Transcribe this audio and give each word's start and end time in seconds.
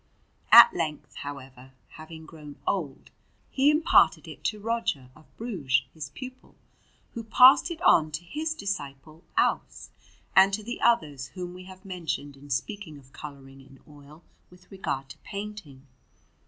At 0.51 0.73
length, 0.73 1.13
however, 1.17 1.73
having 1.89 2.25
grown 2.25 2.55
old, 2.65 3.11
he 3.51 3.69
imparted 3.69 4.27
it 4.27 4.43
to 4.45 4.59
Roger 4.59 5.11
of 5.15 5.27
Bruges, 5.37 5.83
his 5.93 6.09
pupil, 6.09 6.55
who 7.13 7.23
passed 7.23 7.69
it 7.69 7.79
on 7.83 8.09
to 8.13 8.23
his 8.23 8.55
disciple 8.55 9.23
Ausse 9.37 9.91
and 10.35 10.51
to 10.55 10.63
the 10.63 10.81
others 10.81 11.27
whom 11.35 11.53
we 11.53 11.65
have 11.65 11.85
mentioned 11.85 12.35
in 12.35 12.49
speaking 12.49 12.97
of 12.97 13.13
colouring 13.13 13.61
in 13.61 13.79
oil 13.87 14.23
with 14.49 14.71
regard 14.71 15.07
to 15.09 15.19
painting. 15.19 15.85